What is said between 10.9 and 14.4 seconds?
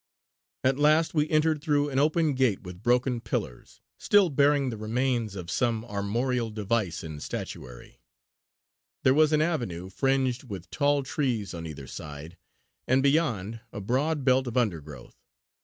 trees on either side, and beyond a broad